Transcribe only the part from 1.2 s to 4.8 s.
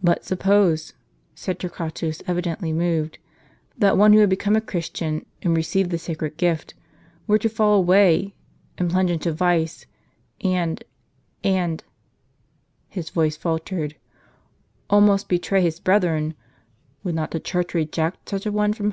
said Torquatus, evidently moved, "that one who had become a